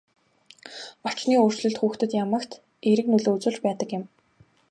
Орчны 1.07 1.33
өөрчлөлт 1.41 1.77
хүүхдэд 1.79 2.11
ямагт 2.23 2.51
эерэг 2.87 3.07
нөлөө 3.09 3.31
үзүүлж 3.35 3.57
байдаг 3.65 3.89
юм. 3.97 4.03